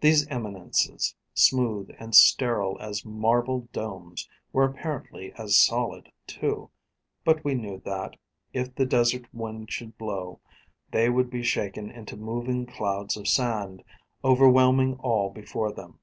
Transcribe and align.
These 0.00 0.28
eminences, 0.28 1.16
smooth 1.34 1.90
and 1.98 2.14
sterile 2.14 2.78
as 2.78 3.04
marble 3.04 3.68
domes, 3.72 4.28
were 4.52 4.62
apparently 4.62 5.32
as 5.36 5.56
solid 5.58 6.12
too; 6.28 6.70
but 7.24 7.44
we 7.44 7.54
knew 7.56 7.80
that, 7.84 8.14
if 8.52 8.72
the 8.76 8.86
desert 8.86 9.24
wind 9.34 9.72
should 9.72 9.98
blow, 9.98 10.38
they 10.92 11.10
would 11.10 11.28
be 11.28 11.42
shaken 11.42 11.90
into 11.90 12.16
moving 12.16 12.66
clouds 12.66 13.16
of 13.16 13.26
sand, 13.26 13.82
overwhelming 14.24 14.94
all 15.00 15.28
before 15.28 15.72
them. 15.72 15.98